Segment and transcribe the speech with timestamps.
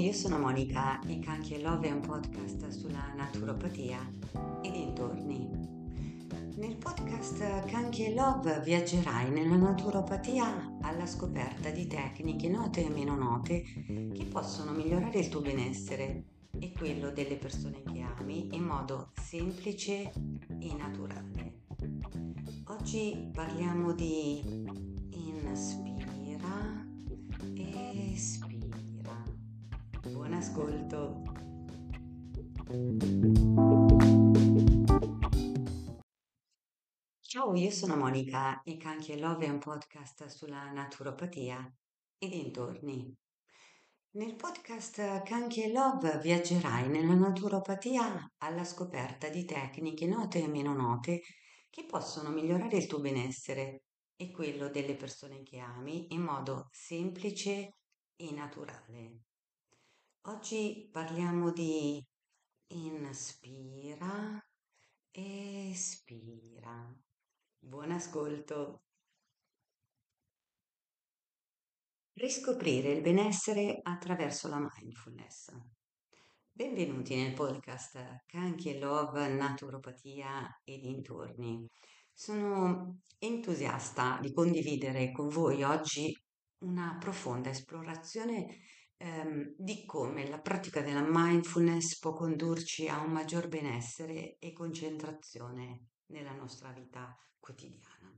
[0.00, 3.98] io sono Monica e Canchi Love è un podcast sulla naturopatia
[4.62, 5.46] e dintorni.
[6.56, 13.62] Nel podcast Canchi Love viaggerai nella naturopatia alla scoperta di tecniche note e meno note
[13.62, 16.24] che possono migliorare il tuo benessere
[16.58, 20.10] e quello delle persone che ami in modo semplice
[20.60, 21.58] e naturale.
[22.68, 24.64] Oggi parliamo di
[25.10, 26.10] inspira
[27.54, 28.49] e espira.
[30.40, 31.22] Ascolto.
[37.20, 41.70] Ciao, io sono Monica e Canchi Love è un podcast sulla naturopatia
[42.16, 43.14] e dintorni.
[44.12, 51.20] Nel podcast Canchi Love viaggerai nella naturopatia alla scoperta di tecniche note e meno note
[51.68, 53.82] che possono migliorare il tuo benessere
[54.16, 57.74] e quello delle persone che ami in modo semplice
[58.16, 59.24] e naturale.
[60.24, 61.98] Oggi parliamo di
[62.74, 64.38] inspira
[65.10, 66.94] espira.
[67.58, 68.82] Buon ascolto.
[72.12, 75.56] Riscoprire il benessere attraverso la mindfulness.
[76.52, 81.66] Benvenuti nel podcast Canchi e Love, Naturopatia e dintorni.
[82.12, 86.14] Sono entusiasta di condividere con voi oggi
[86.58, 88.58] una profonda esplorazione
[89.00, 95.88] ehm, di come la pratica della mindfulness può condurci a un maggior benessere e concentrazione
[96.06, 98.14] nella nostra vita quotidiana.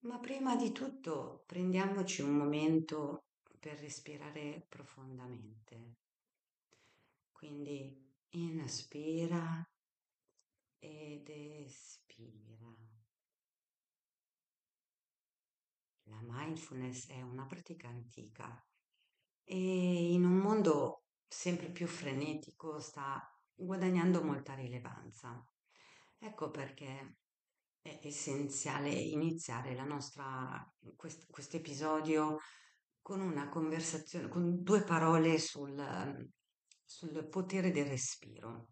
[0.00, 3.26] Ma prima di tutto prendiamoci un momento
[3.60, 5.96] per respirare profondamente.
[7.30, 9.64] Quindi inspira
[10.80, 12.76] ed espira.
[16.04, 18.67] La mindfulness è una pratica antica
[19.50, 23.18] e in un mondo sempre più frenetico sta
[23.54, 25.42] guadagnando molta rilevanza.
[26.18, 27.16] Ecco perché
[27.80, 32.38] è essenziale iniziare la nostra, questo episodio
[33.00, 36.30] con una conversazione, con due parole sul,
[36.84, 38.68] sul potere del respiro.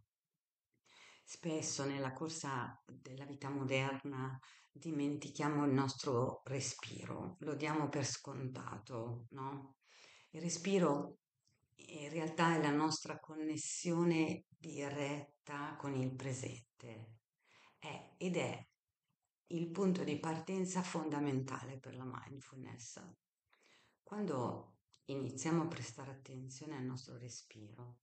[1.24, 4.38] Spesso nella corsa della vita moderna
[4.70, 9.76] dimentichiamo il nostro respiro, lo diamo per scontato, no?
[10.30, 11.18] Il respiro
[11.76, 17.16] in realtà è la nostra connessione diretta con il presente
[17.78, 18.66] è, ed è
[19.48, 23.00] il punto di partenza fondamentale per la mindfulness.
[24.02, 27.98] Quando iniziamo a prestare attenzione al nostro respiro,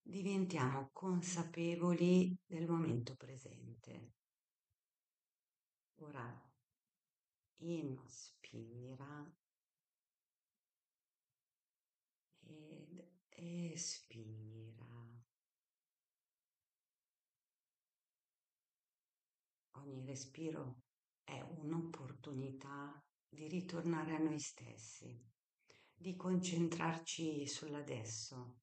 [0.00, 4.12] diventiamo consapevoli del momento presente.
[5.96, 6.50] Ora
[7.58, 9.30] inspira
[12.40, 13.06] ed
[13.40, 14.86] espira.
[19.76, 20.82] Ogni respiro
[21.24, 25.18] è un'opportunità di ritornare a noi stessi,
[25.94, 28.60] di concentrarci sull'adesso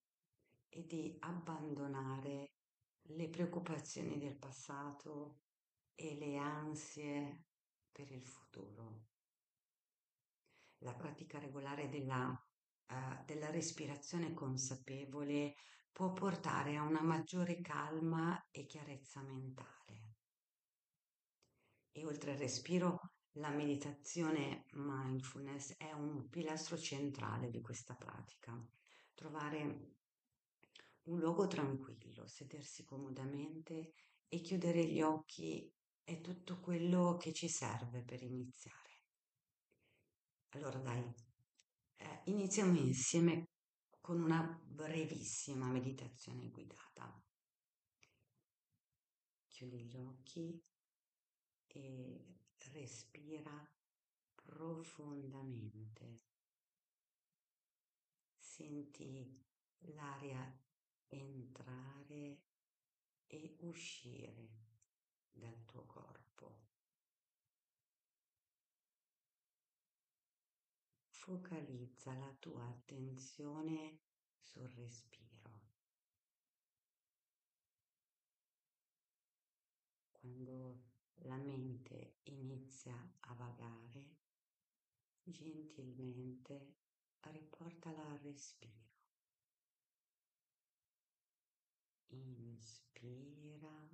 [0.69, 2.51] e di abbandonare
[3.09, 5.39] le preoccupazioni del passato
[5.95, 7.45] e le ansie
[7.91, 9.05] per il futuro.
[10.79, 12.47] La pratica regolare della,
[12.90, 15.56] uh, della respirazione consapevole
[15.92, 20.16] può portare a una maggiore calma e chiarezza mentale.
[21.92, 23.00] E oltre al respiro,
[23.38, 28.56] la meditazione mindfulness è un pilastro centrale di questa pratica.
[29.14, 29.96] Trovare
[31.04, 33.94] un luogo tranquillo, sedersi comodamente
[34.28, 35.72] e chiudere gli occhi
[36.04, 39.02] è tutto quello che ci serve per iniziare.
[40.50, 41.04] Allora dai,
[41.97, 43.50] eh, iniziamo insieme
[44.00, 47.22] con una brevissima meditazione guidata.
[49.47, 50.63] Chiudi gli occhi
[51.68, 52.38] e
[52.72, 53.69] respira
[54.33, 56.25] profondamente.
[58.38, 59.45] Senti
[59.80, 60.60] l'aria
[61.07, 62.42] entrare
[63.27, 64.50] e uscire
[65.31, 66.67] dal tuo corpo.
[71.27, 74.00] Focalizza la tua attenzione
[74.39, 75.59] sul respiro.
[80.13, 80.83] Quando
[81.24, 84.15] la mente inizia a vagare,
[85.24, 86.75] gentilmente
[87.19, 88.88] riportala al respiro.
[92.07, 93.89] Inspira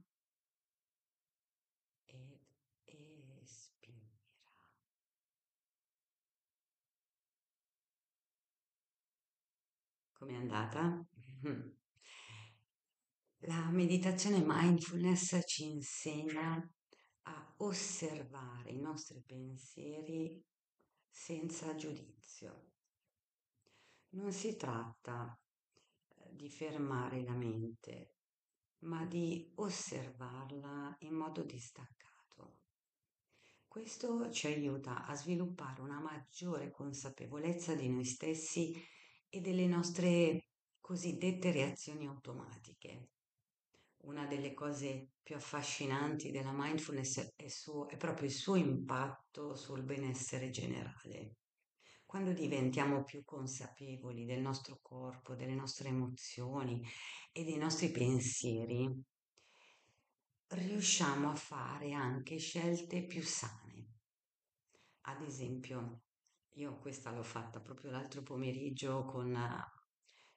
[2.06, 2.40] ed
[3.42, 3.74] espira.
[10.24, 11.06] Com'è andata?
[13.40, 16.66] La meditazione mindfulness ci insegna
[17.24, 20.42] a osservare i nostri pensieri
[21.10, 22.70] senza giudizio.
[24.12, 25.38] Non si tratta
[26.08, 28.16] eh, di fermare la mente,
[28.84, 32.60] ma di osservarla in modo distaccato.
[33.68, 38.92] Questo ci aiuta a sviluppare una maggiore consapevolezza di noi stessi
[39.34, 40.50] e delle nostre
[40.80, 43.10] cosiddette reazioni automatiche.
[44.04, 49.82] Una delle cose più affascinanti della mindfulness è, suo, è proprio il suo impatto sul
[49.82, 51.38] benessere generale.
[52.06, 56.86] Quando diventiamo più consapevoli del nostro corpo, delle nostre emozioni
[57.32, 58.88] e dei nostri pensieri,
[60.50, 63.94] riusciamo a fare anche scelte più sane.
[65.06, 66.03] Ad esempio,
[66.56, 69.36] io questa l'ho fatta proprio l'altro pomeriggio con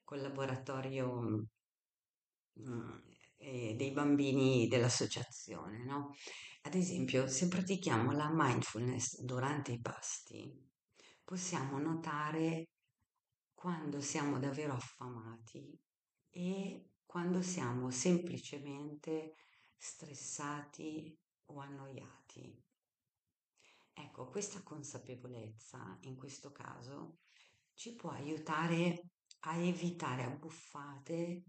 [0.04, 1.48] col laboratorio
[2.60, 2.98] mm,
[3.38, 6.14] eh, dei bambini dell'associazione, no?
[6.62, 10.50] Ad esempio, se pratichiamo la mindfulness durante i pasti,
[11.24, 12.68] possiamo notare
[13.54, 15.76] quando siamo davvero affamati
[16.30, 19.34] e quando siamo semplicemente
[19.76, 21.16] stressati
[21.46, 22.65] o annoiati.
[23.98, 27.20] Ecco, questa consapevolezza in questo caso
[27.72, 31.44] ci può aiutare a evitare abbuffate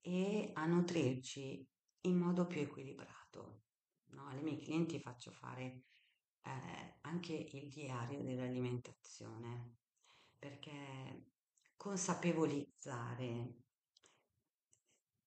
[0.00, 1.66] e a nutrirci
[2.02, 3.62] in modo più equilibrato.
[4.10, 4.28] No?
[4.28, 5.82] Alle miei clienti faccio fare
[6.42, 9.78] eh, anche il diario dell'alimentazione
[10.38, 11.32] perché
[11.76, 13.54] consapevolizzare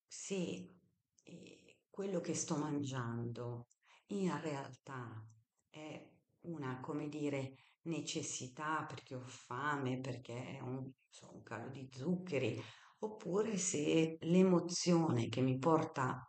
[0.08, 0.78] se
[1.24, 3.68] eh, quello che sto mangiando
[4.08, 5.22] in realtà
[5.70, 6.11] è
[6.42, 12.62] una, come dire, necessità perché ho fame, perché è un, so, un calo di zuccheri,
[13.00, 16.26] oppure se l'emozione che mi porta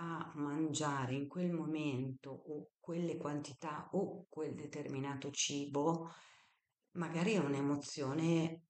[0.00, 6.10] a mangiare in quel momento o quelle quantità o quel determinato cibo,
[6.92, 8.62] magari è un'emozione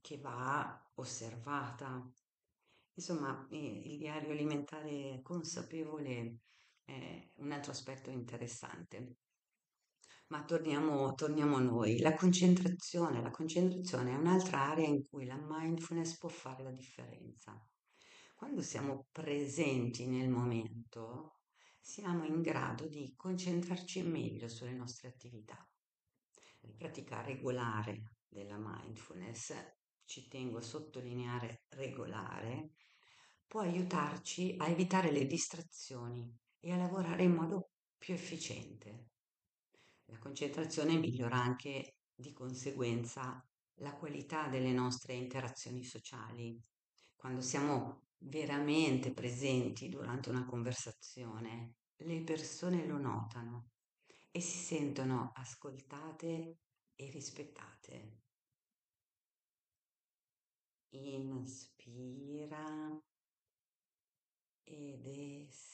[0.00, 2.08] che va osservata.
[2.94, 6.40] Insomma, il diario alimentare consapevole
[6.84, 9.16] è un altro aspetto interessante.
[10.30, 11.98] Ma torniamo, torniamo a noi.
[11.98, 17.60] La concentrazione, la concentrazione è un'altra area in cui la mindfulness può fare la differenza.
[18.36, 21.40] Quando siamo presenti nel momento,
[21.80, 25.68] siamo in grado di concentrarci meglio sulle nostre attività.
[26.60, 29.52] La pratica regolare della mindfulness,
[30.04, 32.74] ci tengo a sottolineare regolare,
[33.48, 39.08] può aiutarci a evitare le distrazioni e a lavorare in modo più efficiente.
[40.10, 43.42] La concentrazione migliora anche di conseguenza
[43.76, 46.60] la qualità delle nostre interazioni sociali.
[47.14, 53.70] Quando siamo veramente presenti durante una conversazione, le persone lo notano
[54.32, 56.58] e si sentono ascoltate
[56.96, 58.18] e rispettate.
[60.90, 62.60] Inspira
[64.64, 65.69] ed espira.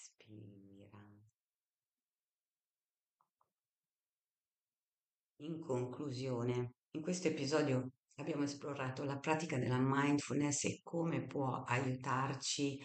[5.46, 12.76] In conclusione, in questo episodio abbiamo esplorato la pratica della mindfulness e come può aiutarci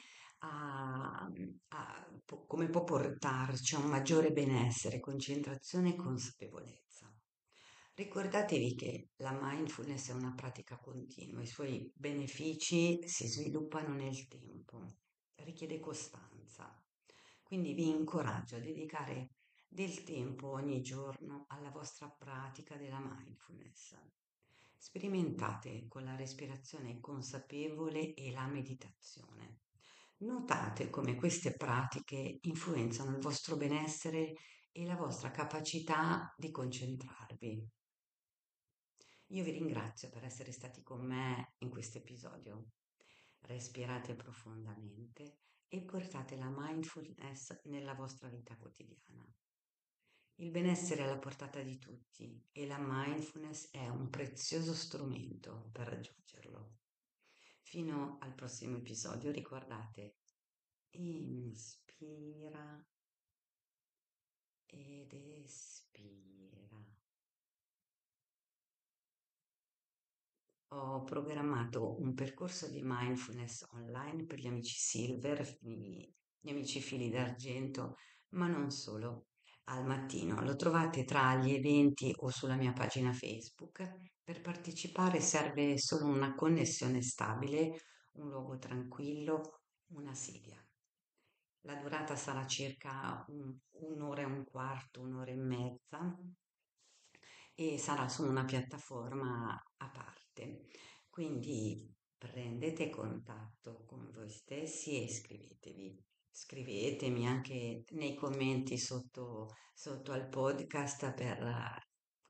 [0.43, 1.27] a,
[1.69, 2.07] a
[2.45, 7.12] come può portarci a un maggiore benessere, concentrazione e consapevolezza.
[7.95, 14.85] Ricordatevi che la mindfulness è una pratica continua, i suoi benefici si sviluppano nel tempo,
[15.38, 16.79] richiede costanza.
[17.41, 19.31] Quindi vi incoraggio a dedicare
[19.73, 23.97] del tempo ogni giorno alla vostra pratica della mindfulness.
[24.75, 29.59] Sperimentate con la respirazione consapevole e la meditazione.
[30.17, 34.33] Notate come queste pratiche influenzano il vostro benessere
[34.73, 37.65] e la vostra capacità di concentrarvi.
[39.27, 42.71] Io vi ringrazio per essere stati con me in questo episodio.
[43.39, 45.37] Respirate profondamente
[45.69, 49.30] e portate la mindfulness nella vostra vita quotidiana.
[50.41, 55.88] Il benessere è alla portata di tutti e la mindfulness è un prezioso strumento per
[55.88, 56.79] raggiungerlo.
[57.62, 60.15] Fino al prossimo episodio ricordate,
[60.93, 62.83] inspira
[64.65, 66.86] ed espira.
[70.69, 77.98] Ho programmato un percorso di mindfulness online per gli amici silver, gli amici fili d'argento,
[78.29, 79.27] ma non solo
[79.71, 80.41] al mattino.
[80.41, 84.09] Lo trovate tra gli eventi o sulla mia pagina Facebook.
[84.23, 87.79] Per partecipare serve solo una connessione stabile,
[88.13, 89.61] un luogo tranquillo,
[89.93, 90.63] una sedia.
[91.61, 96.17] La durata sarà circa un- un'ora e un quarto, un'ora e mezza
[97.53, 100.67] e sarà su una piattaforma a parte.
[101.09, 106.10] Quindi prendete contatto con voi stessi e iscrivetevi.
[106.31, 111.77] Scrivetemi anche nei commenti sotto, sotto al podcast per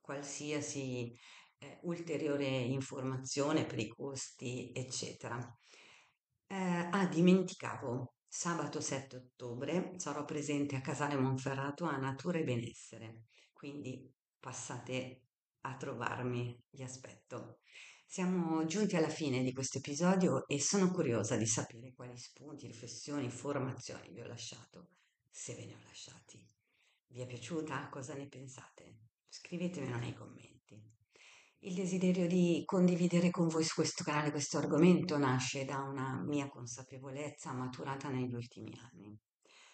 [0.02, 1.16] qualsiasi
[1.60, 5.38] eh, ulteriore informazione per i costi, eccetera.
[6.48, 13.22] Eh, ah, dimenticavo, sabato 7 ottobre sarò presente a Casale Monferrato a Natura e Benessere,
[13.54, 15.22] quindi passate
[15.62, 17.60] a trovarmi, vi aspetto.
[18.14, 23.24] Siamo giunti alla fine di questo episodio e sono curiosa di sapere quali spunti, riflessioni,
[23.24, 24.90] informazioni vi ho lasciato,
[25.30, 26.46] se ve ne ho lasciati.
[27.08, 27.88] Vi è piaciuta?
[27.88, 28.98] Cosa ne pensate?
[29.30, 30.78] Scrivetemelo nei commenti.
[31.60, 36.50] Il desiderio di condividere con voi su questo canale questo argomento nasce da una mia
[36.50, 39.18] consapevolezza maturata negli ultimi anni.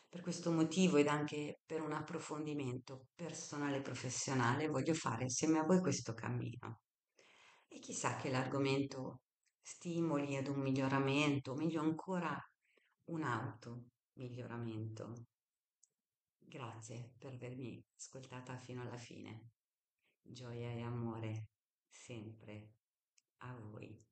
[0.07, 5.63] Per questo motivo ed anche per un approfondimento personale e professionale voglio fare insieme a
[5.63, 6.81] voi questo cammino.
[7.77, 9.21] E chissà che l'argomento
[9.61, 12.35] stimoli ad un miglioramento, meglio ancora
[13.11, 15.13] un auto miglioramento.
[16.39, 19.51] Grazie per avermi ascoltata fino alla fine.
[20.23, 21.49] Gioia e amore
[21.87, 22.71] sempre
[23.43, 24.06] a voi.